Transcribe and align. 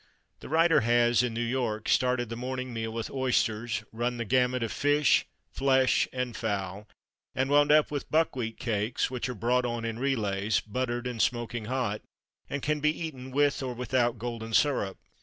The 0.39 0.49
writer 0.49 0.81
has, 0.81 1.21
in 1.21 1.35
New 1.35 1.45
York, 1.45 1.87
started 1.87 2.29
the 2.29 2.35
morning 2.35 2.73
meal 2.73 2.89
with 2.89 3.11
oysters, 3.11 3.83
run 3.91 4.17
the 4.17 4.25
gamut 4.25 4.63
of 4.63 4.71
fish, 4.71 5.27
flesh, 5.51 6.07
and 6.11 6.35
fowl, 6.35 6.87
and 7.35 7.51
wound 7.51 7.71
up 7.71 7.91
with 7.91 8.09
buckwheat 8.09 8.57
cakes, 8.57 9.11
which 9.11 9.29
are 9.29 9.35
brought 9.35 9.63
on 9.63 9.85
in 9.85 9.99
relays, 9.99 10.59
buttered 10.59 11.05
and 11.05 11.21
smoking 11.21 11.65
hot, 11.65 12.01
and 12.49 12.63
can 12.63 12.79
be 12.79 12.89
eaten 12.89 13.29
with 13.29 13.61
or 13.61 13.75
without 13.75 14.17
golden 14.17 14.55
syrup. 14.55 14.97